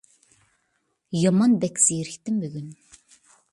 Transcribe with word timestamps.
يامان 1.25 1.53
بەك 1.65 1.79
زېرىكتىم 1.85 2.43
بۈگۈن! 2.47 2.75